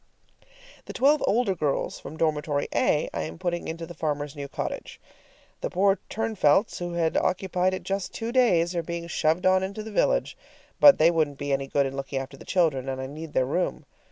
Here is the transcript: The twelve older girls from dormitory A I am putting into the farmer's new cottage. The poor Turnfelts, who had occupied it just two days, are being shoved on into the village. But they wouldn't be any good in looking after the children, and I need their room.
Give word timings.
The 0.85 0.93
twelve 0.93 1.23
older 1.27 1.53
girls 1.53 1.99
from 1.99 2.17
dormitory 2.17 2.67
A 2.73 3.07
I 3.13 3.21
am 3.21 3.37
putting 3.37 3.67
into 3.67 3.85
the 3.85 3.93
farmer's 3.93 4.35
new 4.35 4.47
cottage. 4.47 4.99
The 5.59 5.69
poor 5.69 5.99
Turnfelts, 6.09 6.79
who 6.79 6.93
had 6.93 7.15
occupied 7.15 7.75
it 7.75 7.83
just 7.83 8.11
two 8.11 8.31
days, 8.31 8.75
are 8.75 8.81
being 8.81 9.05
shoved 9.05 9.45
on 9.45 9.61
into 9.61 9.83
the 9.83 9.91
village. 9.91 10.35
But 10.79 10.97
they 10.97 11.11
wouldn't 11.11 11.37
be 11.37 11.53
any 11.53 11.67
good 11.67 11.85
in 11.85 11.95
looking 11.95 12.17
after 12.17 12.35
the 12.35 12.45
children, 12.45 12.89
and 12.89 12.99
I 12.99 13.05
need 13.05 13.33
their 13.33 13.45
room. 13.45 13.85